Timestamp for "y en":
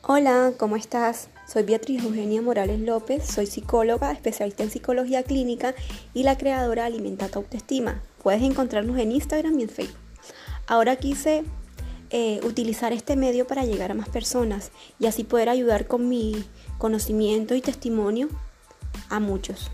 9.60-9.68